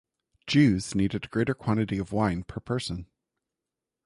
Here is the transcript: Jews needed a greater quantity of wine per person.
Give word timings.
Jews 0.47 0.95
needed 0.95 1.25
a 1.25 1.27
greater 1.27 1.53
quantity 1.53 1.99
of 1.99 2.11
wine 2.11 2.43
per 2.43 2.59
person. 2.59 3.05